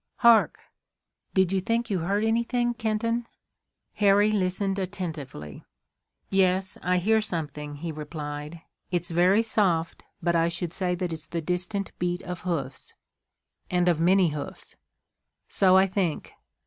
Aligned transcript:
Hark! 0.15 0.59
did 1.35 1.51
you 1.51 1.61
think 1.61 1.91
you 1.91 1.99
heard 1.99 2.23
anything, 2.23 2.73
Kenton?" 2.73 3.27
Harry 3.93 4.31
listened 4.31 4.79
attentively. 4.79 5.63
"Yes, 6.31 6.75
I 6.81 6.97
hear 6.97 7.21
something," 7.21 7.75
he 7.75 7.91
replied. 7.91 8.61
"It's 8.89 9.11
very 9.11 9.43
soft, 9.43 10.01
but 10.19 10.35
I 10.35 10.47
should 10.47 10.73
say 10.73 10.95
that 10.95 11.13
it's 11.13 11.27
the 11.27 11.39
distant 11.39 11.91
beat 11.99 12.23
of 12.23 12.41
hoofs." 12.41 12.95
"And 13.69 13.87
of 13.87 13.99
many 13.99 14.29
hoofs." 14.29 14.75
"So 15.47 15.77
I 15.77 15.85
think." 15.85 16.33